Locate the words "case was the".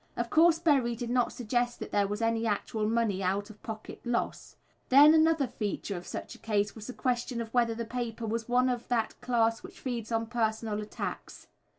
6.39-6.93